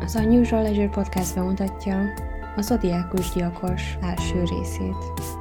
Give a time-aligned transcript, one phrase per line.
[0.00, 2.02] Az Unusual Leisure Podcast bemutatja
[2.56, 5.34] a Zodiákus Gyilkos első részét.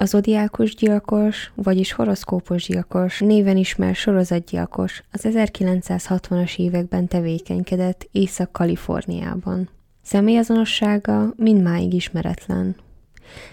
[0.00, 9.68] A zodiákus gyilkos, vagyis horoszkópos gyilkos, néven ismer sorozatgyilkos az 1960-as években tevékenykedett Észak-Kaliforniában.
[10.02, 12.76] Személyazonossága mindmáig ismeretlen.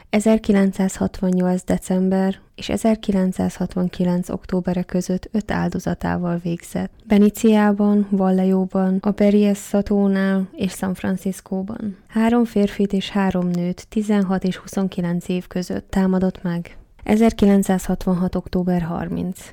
[0.09, 1.63] 1968.
[1.63, 4.29] december és 1969.
[4.29, 6.91] októbere között öt áldozatával végzett.
[7.03, 11.97] Beniciában, Vallejóban, a Berriessatónál és San Franciscóban.
[12.07, 16.77] Három férfit és három nőt 16 és 29 év között támadott meg.
[17.03, 18.35] 1966.
[18.35, 19.49] október 30.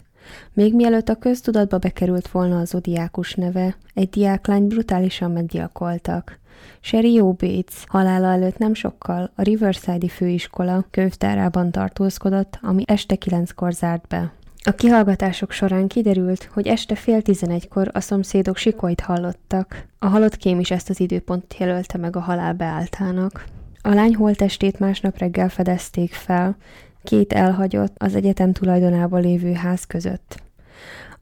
[0.53, 6.41] Még mielőtt a köztudatba bekerült volna az zodiákus neve, egy diáklány brutálisan meggyilkoltak.
[6.81, 13.73] Sherry Joe Bates halála előtt nem sokkal a Riverside-i főiskola könyvtárában tartózkodott, ami este kilenckor
[13.73, 14.33] zárt be.
[14.65, 19.87] A kihallgatások során kiderült, hogy este fél tizenegykor a szomszédok sikolyt hallottak.
[19.99, 23.45] A halott kém is ezt az időpontot jelölte meg a halál beáltának.
[23.83, 26.57] A lány holtestét másnap reggel fedezték fel,
[27.03, 30.43] két elhagyott, az egyetem tulajdonában lévő ház között.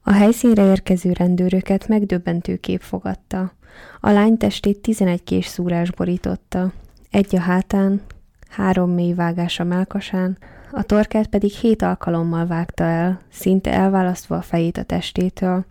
[0.03, 3.51] A helyszínre érkező rendőröket megdöbbentő kép fogadta.
[3.99, 6.71] A lány testét 11 kés szúrás borította,
[7.11, 8.01] egy a hátán,
[8.49, 10.37] három mély vágás a melkasán,
[10.71, 15.65] a torkát pedig hét alkalommal vágta el, szinte elválasztva a fejét a testétől,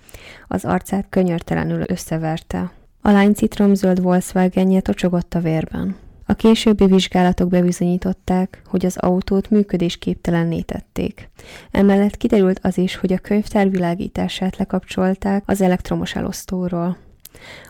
[0.48, 2.70] az arcát könyörtelenül összeverte.
[3.02, 5.96] A lány citromzöld Volkswagenje tocsogott a vérben.
[6.30, 11.30] A későbbi vizsgálatok bebizonyították, hogy az autót működésképtelenné tették.
[11.70, 16.96] Emellett kiderült az is, hogy a könyvtár világítását lekapcsolták az elektromos elosztóról.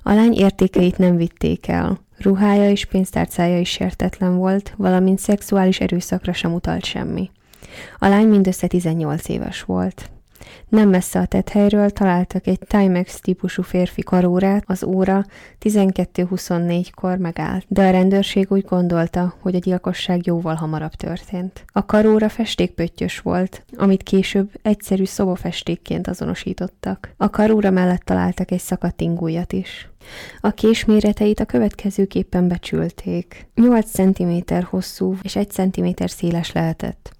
[0.02, 2.00] A lány értékeit nem vitték el.
[2.18, 7.30] Ruhája és pénztárcája is sértetlen volt, valamint szexuális erőszakra sem utalt semmi.
[7.98, 10.10] A lány mindössze 18 éves volt.
[10.68, 15.24] Nem messze a tethelyről találtak egy Timex típusú férfi karórát, az óra
[15.60, 21.64] 12.24-kor megállt, de a rendőrség úgy gondolta, hogy a gyilkosság jóval hamarabb történt.
[21.72, 27.14] A karóra festékpöttyös volt, amit később egyszerű szobafestékként azonosítottak.
[27.16, 29.88] A karóra mellett találtak egy szakadt ingújat is.
[30.40, 33.46] A kés méreteit a következőképpen becsülték.
[33.54, 37.18] 8 cm hosszú és 1 cm széles lehetett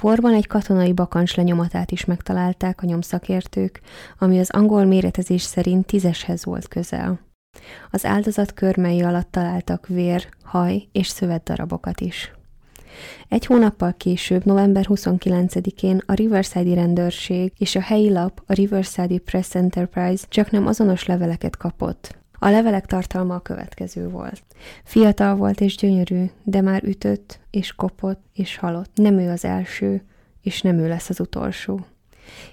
[0.00, 3.80] porban egy katonai bakancs lenyomatát is megtalálták a nyomszakértők,
[4.18, 7.20] ami az angol méretezés szerint tízeshez volt közel.
[7.90, 12.32] Az áldozat körmei alatt találtak vér, haj és szövetdarabokat is.
[13.28, 19.54] Egy hónappal később, november 29-én a Riverside rendőrség és a helyi lap, a Riverside Press
[19.54, 24.42] Enterprise csak nem azonos leveleket kapott, a levelek tartalma a következő volt.
[24.84, 28.90] Fiatal volt és gyönyörű, de már ütött és kopott és halott.
[28.94, 30.02] Nem ő az első,
[30.42, 31.80] és nem ő lesz az utolsó.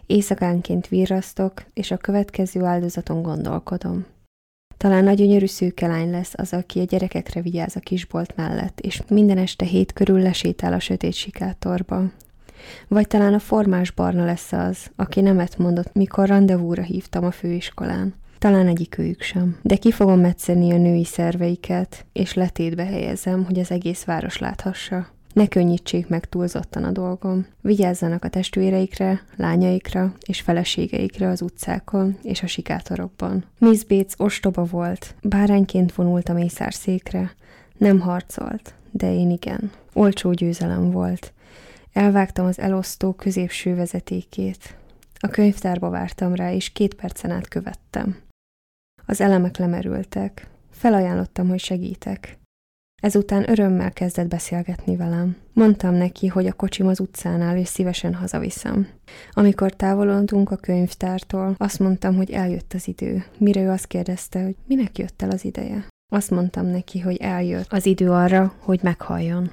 [0.06, 4.06] Éjszakánként virrasztok, és a következő áldozaton gondolkodom.
[4.78, 9.02] Talán a gyönyörű szűke lány lesz az, aki a gyerekekre vigyáz a kisbolt mellett, és
[9.08, 12.04] minden este hét körül lesétál a sötét sikátorba.
[12.88, 18.14] Vagy talán a formás barna lesz az, aki nemet mondott, mikor rendezvúra hívtam a főiskolán.
[18.38, 19.58] Talán egyikőjük sem.
[19.62, 25.14] De ki fogom metszeni a női szerveiket, és letétbe helyezem, hogy az egész város láthassa.
[25.36, 27.46] Ne könnyítsék meg túlzottan a dolgom.
[27.62, 33.46] Vigyázzanak a testvéreikre, lányaikra és feleségeikre az utcákon és a sikátorokban.
[33.58, 37.36] Miss Bates ostoba volt, bárányként vonult a mészárszékre.
[37.78, 39.72] Nem harcolt, de én igen.
[39.94, 41.34] Olcsó győzelem volt.
[41.94, 44.76] Elvágtam az elosztó középső vezetékét.
[45.20, 48.18] A könyvtárba vártam rá, és két percen át követtem.
[49.06, 50.48] Az elemek lemerültek.
[50.72, 52.38] Felajánlottam, hogy segítek.
[53.02, 55.38] Ezután örömmel kezdett beszélgetni velem.
[55.54, 58.88] Mondtam neki, hogy a kocsim az utcánál, és szívesen hazaviszem.
[59.32, 63.26] Amikor távolodtunk a könyvtártól, azt mondtam, hogy eljött az idő.
[63.38, 65.88] Mire ő azt kérdezte, hogy minek jött el az ideje.
[66.12, 69.52] Azt mondtam neki, hogy eljött az idő arra, hogy meghalljon.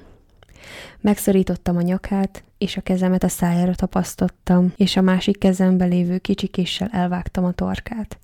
[1.01, 6.89] Megszorítottam a nyakát, és a kezemet a szájára tapasztottam, és a másik kezembe lévő kicsikéssel
[6.93, 8.19] elvágtam a torkát.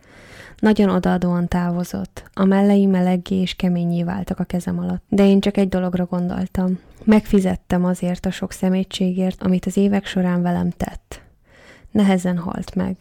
[0.58, 2.30] Nagyon odaadóan távozott.
[2.34, 5.02] A mellei meleggé és keményé váltak a kezem alatt.
[5.08, 6.78] De én csak egy dologra gondoltam.
[7.04, 11.22] Megfizettem azért a sok szemétségért, amit az évek során velem tett.
[11.90, 12.96] Nehezen halt meg.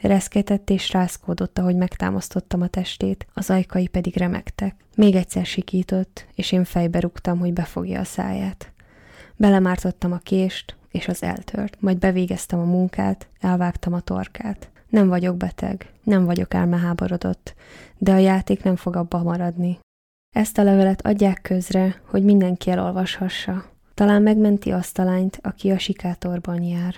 [0.00, 4.74] Reszketett és rászkódott, ahogy megtámasztottam a testét, az ajkai pedig remektek.
[4.96, 8.72] Még egyszer sikított, és én fejbe rúgtam, hogy befogja a száját.
[9.36, 11.76] Belemártottam a kést, és az eltört.
[11.80, 14.70] Majd bevégeztem a munkát, elvágtam a torkát.
[14.92, 17.54] Nem vagyok beteg, nem vagyok elmeháborodott,
[17.98, 19.78] de a játék nem fog abba maradni.
[20.34, 23.64] Ezt a levelet adják közre, hogy mindenki elolvashassa.
[23.94, 26.94] Talán megmenti azt a lányt, aki a sikátorban jár.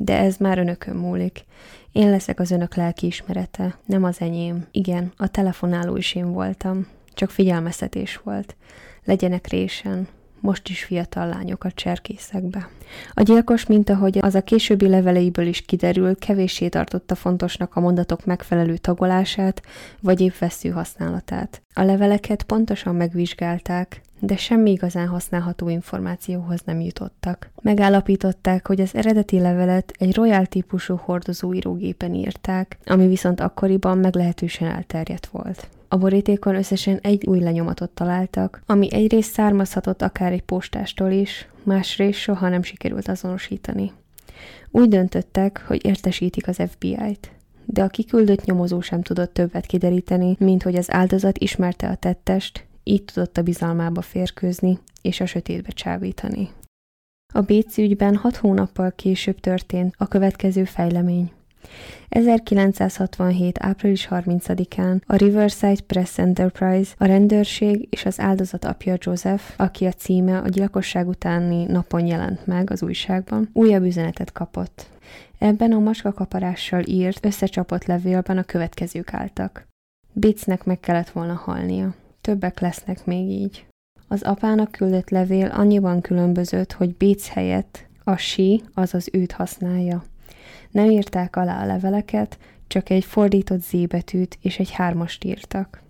[0.00, 1.44] De ez már önökön múlik.
[1.92, 4.66] Én leszek az önök lelkiismerete, nem az enyém.
[4.70, 6.86] Igen, a telefonáló is én voltam.
[7.12, 8.56] Csak figyelmeztetés volt.
[9.04, 10.08] Legyenek résen,
[10.44, 12.68] most is fiatal lányokat cserkészek be.
[13.12, 18.24] A gyilkos, mint ahogy az a későbbi leveleiből is kiderül, kevéssé tartotta fontosnak a mondatok
[18.24, 19.62] megfelelő tagolását,
[20.00, 21.62] vagy épp vesző használatát.
[21.74, 27.50] A leveleket pontosan megvizsgálták, de semmi igazán használható információhoz nem jutottak.
[27.62, 35.26] Megállapították, hogy az eredeti levelet egy Royal típusú hordozóírógépen írták, ami viszont akkoriban meglehetősen elterjedt
[35.26, 35.68] volt.
[35.94, 42.18] A borítékon összesen egy új lenyomatot találtak, ami egyrészt származhatott akár egy postástól is, másrészt
[42.18, 43.92] soha nem sikerült azonosítani.
[44.70, 47.32] Úgy döntöttek, hogy értesítik az FBI-t.
[47.64, 52.66] De a kiküldött nyomozó sem tudott többet kideríteni, mint hogy az áldozat ismerte a tettest,
[52.82, 56.48] így tudott a bizalmába férkőzni és a sötétbe csábítani.
[57.34, 61.32] A Béci ügyben hat hónappal később történt a következő fejlemény.
[62.08, 63.58] 1967.
[63.60, 69.92] április 30-án a Riverside Press Enterprise, a rendőrség és az áldozat apja Joseph, aki a
[69.92, 74.86] címe a gyilkosság utáni napon jelent meg az újságban, újabb üzenetet kapott.
[75.38, 79.66] Ebben a maskakaparással írt, összecsapott levélben a következők álltak.
[80.12, 81.94] Bitznek meg kellett volna halnia.
[82.20, 83.66] Többek lesznek még így.
[84.08, 90.04] Az apának küldött levél annyiban különbözött, hogy Béc helyett a sí, azaz őt használja.
[90.74, 95.82] Nem írták alá a leveleket, csak egy fordított zébetűt és egy hármast írtak.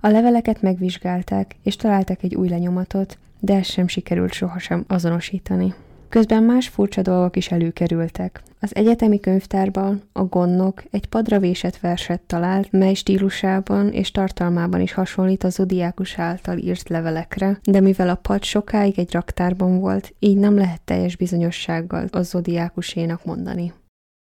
[0.00, 5.74] A leveleket megvizsgálták, és találtak egy új lenyomatot, de ezt sem sikerült sohasem azonosítani.
[6.08, 8.42] Közben más furcsa dolgok is előkerültek.
[8.60, 14.92] Az egyetemi könyvtárban a gonnok egy padra vésett verset talált, mely stílusában és tartalmában is
[14.92, 20.36] hasonlít a zodiákus által írt levelekre, de mivel a pad sokáig egy raktárban volt, így
[20.36, 23.72] nem lehet teljes bizonyossággal a zodiákusénak mondani.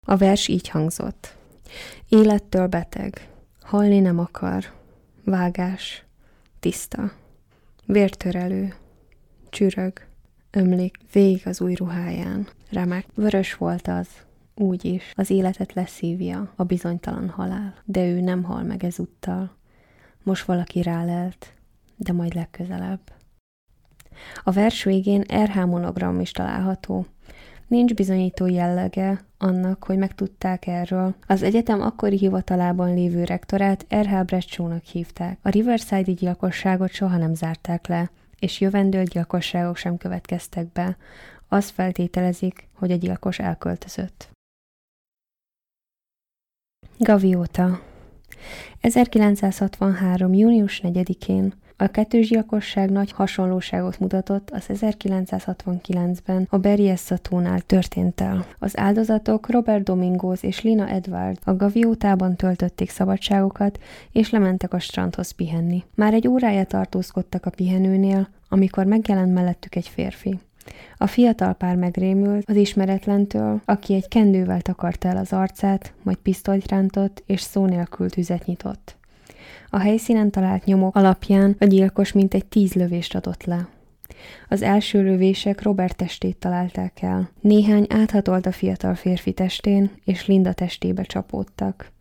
[0.08, 1.36] A vers így hangzott.
[2.10, 3.30] Élettől beteg,
[3.62, 4.64] halni nem akar,
[5.24, 6.06] vágás,
[6.60, 7.12] tiszta,
[7.86, 8.76] vértörelő,
[9.50, 9.94] csürög,
[10.52, 12.48] ömlik végig az új ruháján.
[12.72, 14.08] Remek, vörös volt az,
[14.56, 19.56] úgy is, az életet leszívja a bizonytalan halál, de ő nem hal meg ezúttal.
[20.24, 21.54] Most valaki rálelt,
[21.96, 23.14] de majd legközelebb.
[24.44, 27.06] A vers végén RH monogram is található,
[27.68, 31.16] Nincs bizonyító jellege annak, hogy megtudták erről.
[31.28, 34.24] Az egyetem akkori hivatalában lévő rektorát R.H.
[34.24, 35.40] Brecsónak hívták.
[35.42, 40.98] A Riverside-i gyilkosságot soha nem zárták le, és jövendő gyilkosságok sem következtek be.
[41.48, 44.30] Azt feltételezik, hogy a gyilkos elköltözött.
[46.98, 47.82] Gaviota
[48.80, 50.34] 1963.
[50.34, 58.46] június 4-én a kettős gyilkosság nagy hasonlóságot mutatott az 1969-ben a Berriessatónál történt el.
[58.60, 63.80] Az áldozatok Robert Domingos és Lina Edward a Gaviótában töltötték szabadságokat,
[64.12, 65.84] és lementek a strandhoz pihenni.
[65.96, 70.40] Már egy órája tartózkodtak a pihenőnél, amikor megjelent mellettük egy férfi.
[70.98, 76.68] A fiatal pár megrémült az ismeretlentől, aki egy kendővel takarta el az arcát, majd pisztolyt
[76.68, 78.98] rántott és szó nélkül tüzet nyitott.
[79.76, 83.68] A helyszínen talált nyomok alapján a gyilkos mintegy tíz lövést adott le.
[84.50, 87.30] Az első lövések Robert testét találták el.
[87.42, 91.92] Néhány áthatolt a fiatal férfi testén, és Linda testébe csapódtak.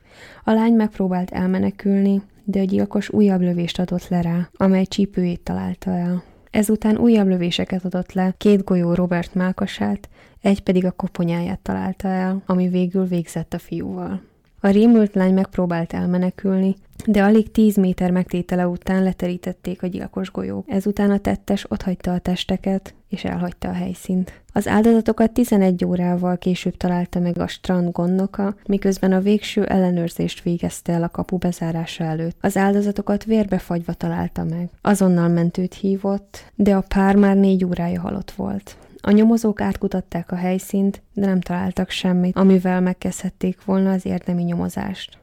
[0.44, 5.90] A lány megpróbált elmenekülni, de a gyilkos újabb lövést adott le rá, amely csípőjét találta
[5.90, 6.22] el.
[6.50, 10.08] Ezután újabb lövéseket adott le, két golyó Robert mákasát,
[10.40, 14.20] egy pedig a koponyáját találta el, ami végül végzett a fiúval.
[14.64, 20.64] A rémült lány megpróbált elmenekülni, de alig tíz méter megtétele után leterítették a gyilkos golyók.
[20.68, 24.42] Ezután a tettes otthagyta a testeket, és elhagyta a helyszínt.
[24.52, 30.92] Az áldozatokat 11 órával később találta meg a strand gondnoka, miközben a végső ellenőrzést végezte
[30.92, 32.36] el a kapu bezárása előtt.
[32.40, 34.68] Az áldozatokat vérbefagyva találta meg.
[34.80, 38.76] Azonnal mentőt hívott, de a pár már négy órája halott volt.
[39.06, 45.18] A nyomozók átkutatták a helyszínt, de nem találtak semmit, amivel megkezdhették volna az érdemi nyomozást.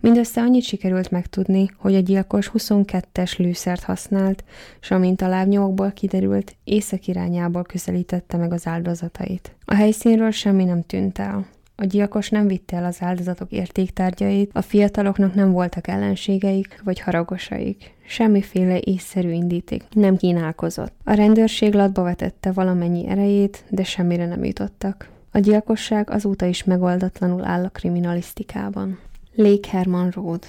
[0.00, 4.44] Mindössze annyit sikerült megtudni, hogy a gyilkos 22-es lőszert használt,
[4.80, 9.56] és amint a lábnyomokból kiderült, észak irányából közelítette meg az áldozatait.
[9.64, 11.46] A helyszínről semmi nem tűnt el.
[11.78, 17.94] A gyilkos nem vitte el az áldozatok értéktárgyait, a fiataloknak nem voltak ellenségeik vagy haragosaik.
[18.06, 20.92] Semmiféle észszerű indíték nem kínálkozott.
[21.04, 25.08] A rendőrség latba vetette valamennyi erejét, de semmire nem jutottak.
[25.30, 28.98] A gyilkosság azóta is megoldatlanul áll a kriminalisztikában.
[29.34, 30.44] Lake Herman Road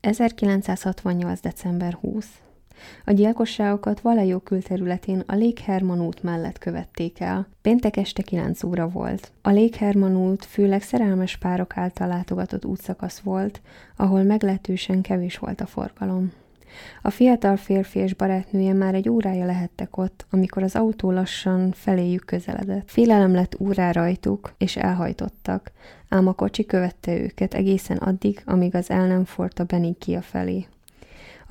[0.00, 1.40] 1968.
[1.40, 2.26] december 20
[3.04, 7.48] A gyilkosságokat Valajó külterületén a Lake Herman út mellett követték el.
[7.62, 9.32] Péntek este 9 óra volt.
[9.42, 13.60] A Lake Herman út főleg szerelmes párok által látogatott útszakasz volt,
[13.96, 16.32] ahol meglehetősen kevés volt a forgalom.
[17.02, 22.24] A fiatal férfi és barátnője már egy órája lehettek ott, amikor az autó lassan feléjük
[22.24, 22.90] közeledett.
[22.90, 25.72] Félelem lett úrá rajtuk, és elhajtottak,
[26.08, 30.66] ám a kocsi követte őket egészen addig, amíg az el nem fort a Benikia felé.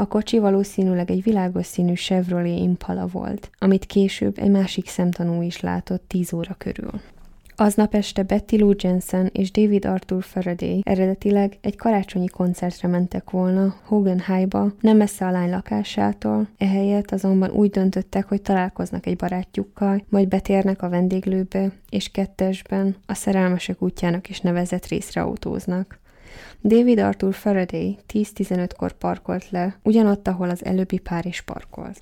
[0.01, 5.59] A kocsi valószínűleg egy világos színű Chevrolet Impala volt, amit később egy másik szemtanú is
[5.59, 6.91] látott tíz óra körül.
[7.55, 13.75] Aznap este Betty Lou Jensen és David Arthur Faraday eredetileg egy karácsonyi koncertre mentek volna
[13.83, 20.03] Hogan High-ba, nem messze a lány lakásától, ehelyett azonban úgy döntöttek, hogy találkoznak egy barátjukkal,
[20.09, 25.99] majd betérnek a vendéglőbe, és kettesben a szerelmesek útjának is nevezett részre autóznak.
[26.63, 32.01] David Arthur Faraday 10-15-kor parkolt le, ugyanott, ahol az előbbi pár is parkolt.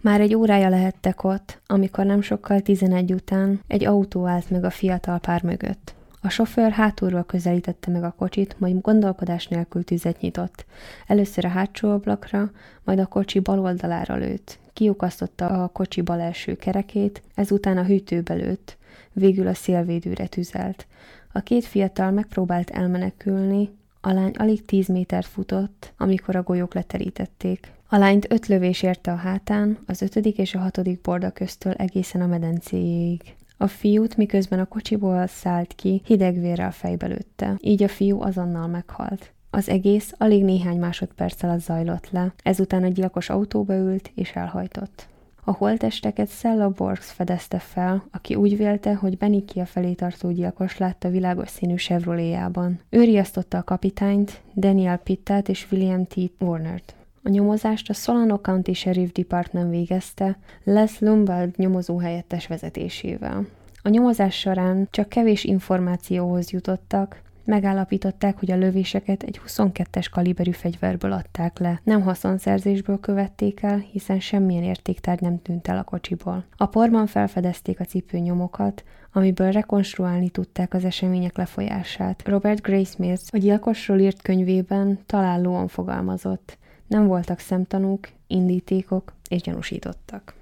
[0.00, 4.70] Már egy órája lehettek ott, amikor nem sokkal 11 után egy autó állt meg a
[4.70, 5.94] fiatal pár mögött.
[6.20, 10.64] A sofőr hátulról közelítette meg a kocsit, majd gondolkodás nélkül tüzet nyitott.
[11.06, 12.50] Először a hátsó ablakra,
[12.84, 14.58] majd a kocsi bal oldalára lőtt.
[14.72, 18.76] Kiukasztotta a kocsi bal első kerekét, ezután a hűtőbe lőtt,
[19.14, 20.86] végül a szélvédőre tüzelt.
[21.32, 27.72] A két fiatal megpróbált elmenekülni, a lány alig tíz métert futott, amikor a golyók leterítették.
[27.88, 32.20] A lányt öt lövés érte a hátán, az ötödik és a hatodik borda köztől egészen
[32.20, 33.20] a medencéjéig.
[33.56, 39.32] A fiút, miközben a kocsiból szállt ki, hidegvérrel fejbe lőtte, így a fiú azonnal meghalt.
[39.50, 45.08] Az egész alig néhány másodperc alatt zajlott le, ezután a gyilkos autóba ült és elhajtott.
[45.46, 51.08] A holtesteket Sella Borgs fedezte fel, aki úgy vélte, hogy Benikia felé tartó gyilkos látta
[51.08, 52.80] világos színű Chevroletjában.
[52.90, 56.14] Ő riasztotta a kapitányt, Daniel Pittát és William T.
[56.38, 56.94] Warnert.
[57.22, 63.46] A nyomozást a Solano County Sheriff Department végezte Les Lombard nyomozóhelyettes vezetésével.
[63.82, 71.12] A nyomozás során csak kevés információhoz jutottak, Megállapították, hogy a lövéseket egy 22-es kaliberű fegyverből
[71.12, 71.80] adták le.
[71.84, 76.44] Nem haszonszerzésből követték el, hiszen semmilyen értéktárgy nem tűnt el a kocsiból.
[76.56, 82.28] A porban felfedezték a cipőnyomokat, amiből rekonstruálni tudták az események lefolyását.
[82.28, 86.58] Robert Graysmith a gyilkosról írt könyvében találóan fogalmazott.
[86.86, 90.34] Nem voltak szemtanúk, indítékok és gyanúsítottak.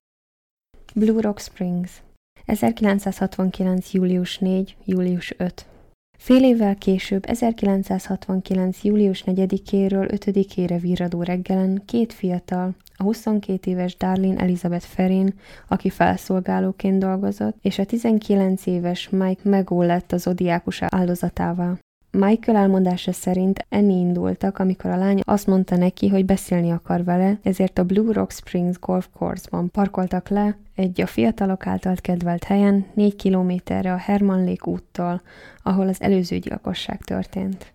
[0.94, 2.02] Blue Rock Springs
[2.47, 3.92] 1969.
[3.92, 4.76] július 4.
[4.85, 5.66] július 5.
[6.23, 8.83] Fél évvel később, 1969.
[8.83, 15.35] július 4-éről 5-ére virradó reggelen két fiatal, a 22 éves Darlene Elizabeth Ferin,
[15.69, 21.79] aki felszolgálóként dolgozott, és a 19 éves Mike Megó lett az odiákus áldozatává.
[22.19, 27.38] Michael elmondása szerint enni indultak, amikor a lány azt mondta neki, hogy beszélni akar vele,
[27.42, 32.87] ezért a Blue Rock Springs Golf Course-ban parkoltak le, egy a fiatalok által kedvelt helyen,
[32.95, 35.23] négy kilométerre a Herman Lake úttól,
[35.62, 37.73] ahol az előző gyilkosság történt.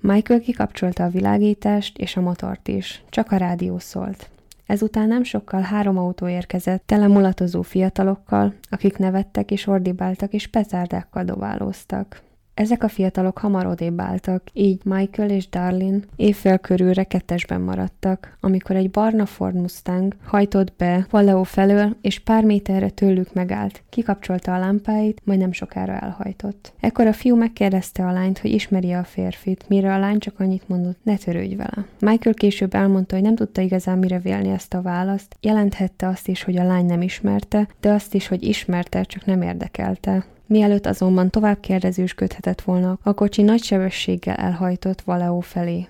[0.00, 4.30] Michael kikapcsolta a világítást és a motort is, csak a rádió szólt.
[4.66, 11.24] Ezután nem sokkal három autó érkezett, tele mulatozó fiatalokkal, akik nevettek és ordibáltak és petárdákkal
[11.24, 12.24] dobálóztak.
[12.56, 18.76] Ezek a fiatalok hamar odébb álltak, így Michael és Darlin évfél körülre kettesben maradtak, amikor
[18.76, 23.82] egy barna Ford Mustang hajtott be Valleó felől, és pár méterre tőlük megállt.
[23.88, 26.72] Kikapcsolta a lámpáit, majd nem sokára elhajtott.
[26.80, 30.68] Ekkor a fiú megkérdezte a lányt, hogy ismeri a férfit, mire a lány csak annyit
[30.68, 31.86] mondott, ne törődj vele.
[32.00, 36.42] Michael később elmondta, hogy nem tudta igazán mire vélni ezt a választ, jelenthette azt is,
[36.42, 40.24] hogy a lány nem ismerte, de azt is, hogy ismerte, csak nem érdekelte.
[40.46, 45.86] Mielőtt azonban tovább kérdezősködhetett volna, a kocsi nagy sebességgel elhajtott Valeo felé.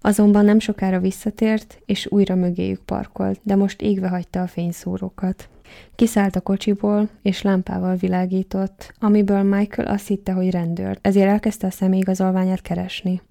[0.00, 5.48] Azonban nem sokára visszatért, és újra mögéjük parkolt, de most égve hagyta a fényszórókat.
[5.94, 11.70] Kiszállt a kocsiból, és lámpával világított, amiből Michael azt hitte, hogy rendőr, ezért elkezdte a
[11.70, 13.22] személyigazolványát keresni.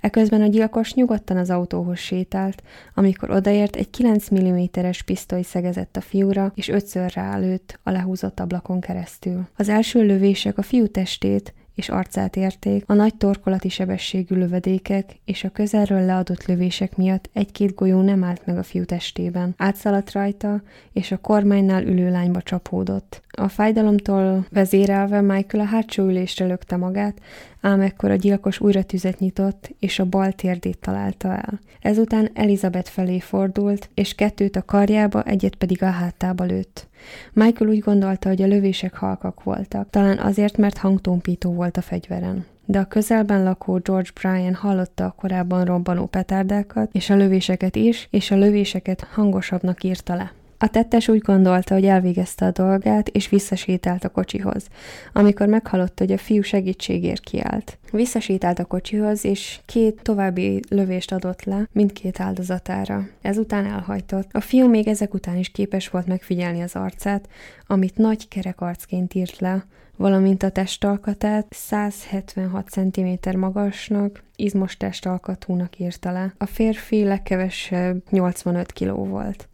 [0.00, 2.62] Eközben a gyilkos nyugodtan az autóhoz sétált,
[2.94, 8.80] amikor odaért, egy 9 mm-es pisztoly szegezett a fiúra, és ötször rálőtt a lehúzott ablakon
[8.80, 9.48] keresztül.
[9.56, 15.44] Az első lövések a fiú testét, és arcát érték, a nagy torkolati sebességű lövedékek és
[15.44, 19.54] a közelről leadott lövések miatt egy-két golyó nem állt meg a fiú testében.
[19.56, 23.22] Átszaladt rajta, és a kormánynál ülő lányba csapódott.
[23.30, 27.20] A fájdalomtól vezérelve Michael a hátsó ülésre lökte magát,
[27.60, 31.60] ám ekkor a gyilkos újra tüzet nyitott, és a bal térdét találta el.
[31.80, 36.88] Ezután Elizabeth felé fordult, és kettőt a karjába, egyet pedig a hátába lőtt.
[37.32, 42.46] Michael úgy gondolta, hogy a lövések halkak voltak, talán azért, mert hangtompító volt a fegyveren.
[42.70, 48.08] de a közelben lakó George Bryan hallotta a korábban robbanó petárdákat, és a lövéseket is,
[48.10, 50.32] és a lövéseket hangosabbnak írta le.
[50.60, 54.66] A tettes úgy gondolta, hogy elvégezte a dolgát, és visszasétált a kocsihoz,
[55.12, 57.78] amikor meghallotta, hogy a fiú segítségért kiállt.
[57.92, 63.08] Visszasétált a kocsihoz, és két további lövést adott le mindkét áldozatára.
[63.22, 64.28] Ezután elhajtott.
[64.32, 67.28] A fiú még ezek után is képes volt megfigyelni az arcát,
[67.66, 69.64] amit nagy kerek arcként írt le,
[69.96, 76.34] valamint a testalkatát 176 cm magasnak, izmos testalkatúnak írta le.
[76.38, 79.48] A férfi legkevesebb 85 kg volt.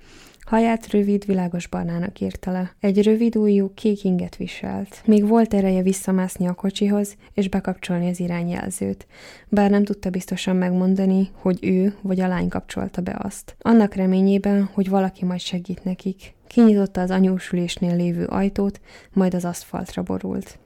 [0.44, 2.74] Haját rövid, világos barnának írta le.
[2.80, 5.02] Egy rövid ujjú kék inget viselt.
[5.06, 9.06] Még volt ereje visszamászni a kocsihoz, és bekapcsolni az irányjelzőt.
[9.48, 13.56] Bár nem tudta biztosan megmondani, hogy ő vagy a lány kapcsolta be azt.
[13.58, 16.34] Annak reményében, hogy valaki majd segít nekik.
[16.46, 18.80] Kinyitotta az anyósülésnél lévő ajtót,
[19.12, 20.58] majd az aszfaltra borult.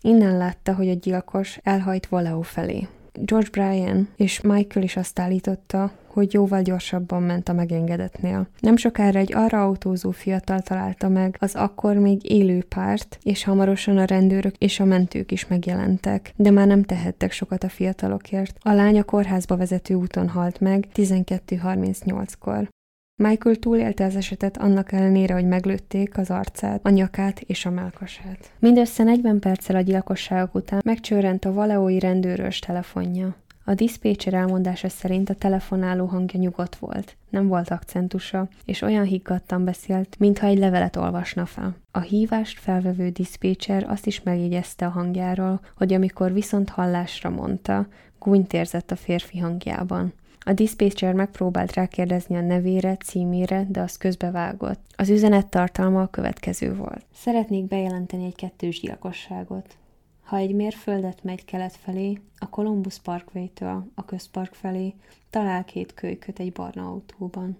[0.00, 2.88] Innen látta, hogy a gyilkos elhajt Valeo felé.
[3.20, 8.48] George Bryan és Michael is azt állította, hogy jóval gyorsabban ment a megengedetnél.
[8.60, 13.98] Nem sokára egy arra autózó fiatal találta meg az akkor még élő párt, és hamarosan
[13.98, 18.58] a rendőrök és a mentők is megjelentek, de már nem tehettek sokat a fiatalokért.
[18.60, 22.68] A lány a kórházba vezető úton halt meg 12.38-kor.
[23.16, 28.52] Michael túlélte az esetet annak ellenére, hogy meglőtték az arcát, a nyakát és a melkasát.
[28.58, 33.36] Mindössze 40 perccel a gyilkosságok után megcsörrent a valeói rendőrös telefonja.
[33.64, 39.64] A diszpécser elmondása szerint a telefonáló hangja nyugodt volt, nem volt akcentusa, és olyan higgadtan
[39.64, 41.76] beszélt, mintha egy levelet olvasna fel.
[41.90, 47.86] A hívást felvevő diszpécser azt is megjegyezte a hangjáról, hogy amikor viszont hallásra mondta,
[48.18, 50.12] gúnyt érzett a férfi hangjában.
[50.44, 54.80] A diszpécser megpróbált rákérdezni a nevére, címére, de az közbevágott.
[54.96, 57.06] Az üzenet tartalma a következő volt.
[57.14, 59.76] Szeretnék bejelenteni egy kettős gyilkosságot.
[60.22, 64.94] Ha egy mérföldet megy kelet felé, a Columbus Parkway-től a közpark felé,
[65.30, 67.56] talál két kölyköt egy barna autóban.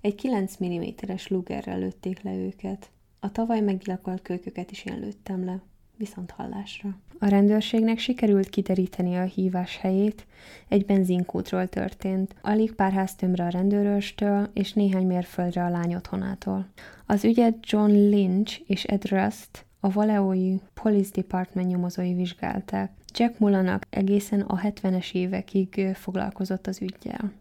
[0.00, 2.90] Egy 9 mm-es lugerrel lőtték le őket.
[3.20, 5.62] A tavaly meggyilkolt kölyköket is én lőttem le
[6.00, 6.98] viszont hallásra.
[7.18, 10.26] A rendőrségnek sikerült kideríteni a hívás helyét,
[10.68, 16.66] egy benzinkútról történt, alig pár háztömbre a rendőröstől és néhány mérföldre a lány otthonától.
[17.06, 22.92] Az ügyet John Lynch és Ed Rust, a Valeói Police Department nyomozói vizsgálták.
[23.14, 27.32] Jack Mullanak egészen a 70-es évekig foglalkozott az ügyjel.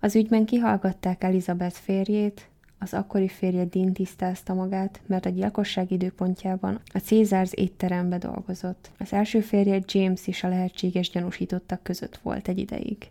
[0.00, 6.80] Az ügyben kihallgatták Elizabeth férjét, az akkori férje Dean tisztázta magát, mert a gyilkosság időpontjában
[6.92, 8.90] a Caesars étterembe dolgozott.
[8.98, 13.08] Az első férje James is a lehetséges gyanúsítottak között volt egy ideig.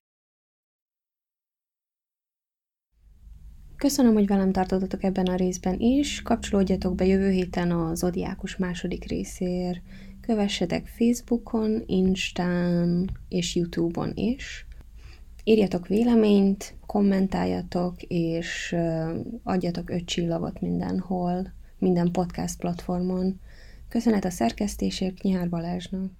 [3.77, 6.21] Köszönöm, hogy velem tartottatok ebben a részben is.
[6.21, 9.81] Kapcsolódjatok be jövő héten a Zodiákus második részér.
[10.21, 14.66] Kövessetek Facebookon, Instán és Youtube-on is.
[15.47, 18.75] Írjatok véleményt, kommentáljatok, és
[19.43, 23.39] adjatok öt csillagot mindenhol, minden podcast platformon.
[23.89, 26.11] Köszönet a szerkesztésért Nyár Balázsnak!